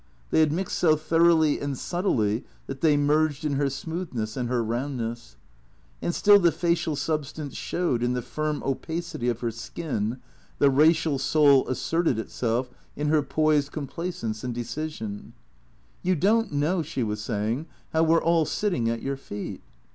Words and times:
They 0.31 0.39
had 0.39 0.51
mixed 0.51 0.79
so 0.79 0.95
thoroughly 0.95 1.59
and 1.59 1.77
subtly 1.77 2.43
that 2.65 2.81
they 2.81 2.97
merged 2.97 3.45
in 3.45 3.53
her 3.53 3.69
smooth 3.69 4.13
ness 4.13 4.35
and 4.35 4.49
her 4.49 4.63
roundness. 4.63 5.37
And 6.01 6.15
still 6.15 6.39
the 6.39 6.51
facial 6.51 6.95
substance 6.95 7.55
showed 7.55 8.01
in 8.01 8.13
the 8.13 8.23
firm 8.23 8.63
opacity 8.65 9.29
of 9.29 9.41
her 9.41 9.51
skin, 9.51 10.17
the 10.57 10.71
racial 10.71 11.19
soul 11.19 11.67
asserted 11.69 12.17
itself 12.17 12.71
in 12.95 13.09
her 13.09 13.21
poised 13.21 13.71
complacence 13.73 14.43
and 14.43 14.55
decision." 14.55 15.33
You 16.01 16.15
don't 16.15 16.51
know," 16.51 16.81
she 16.81 17.03
was 17.03 17.21
saying," 17.21 17.67
how 17.93 18.01
we 18.01 18.15
're 18.15 18.23
all 18.23 18.45
sitting 18.45 18.89
at 18.89 19.03
your 19.03 19.17
feet." 19.17 19.61